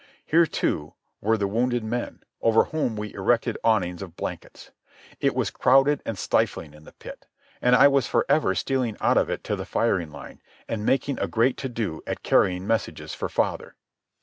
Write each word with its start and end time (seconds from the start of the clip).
Here, 0.25 0.47
too, 0.47 0.95
were 1.21 1.37
the 1.37 1.45
wounded 1.47 1.83
men, 1.83 2.23
over 2.41 2.63
whom 2.63 2.95
we 2.95 3.13
erected 3.13 3.59
awnings 3.63 4.01
of 4.01 4.15
blankets. 4.15 4.71
It 5.19 5.35
was 5.35 5.51
crowded 5.51 6.01
and 6.07 6.17
stifling 6.17 6.73
in 6.73 6.85
the 6.85 6.93
pit, 6.93 7.27
and 7.61 7.75
I 7.75 7.87
was 7.87 8.07
for 8.07 8.25
ever 8.27 8.55
stealing 8.55 8.97
out 8.99 9.17
of 9.17 9.29
it 9.29 9.43
to 9.43 9.55
the 9.55 9.63
firing 9.63 10.09
line, 10.09 10.41
and 10.67 10.83
making 10.87 11.19
a 11.19 11.27
great 11.27 11.55
to 11.57 11.69
do 11.69 12.01
at 12.07 12.23
carrying 12.23 12.65
messages 12.65 13.13
for 13.13 13.29
father. 13.29 13.75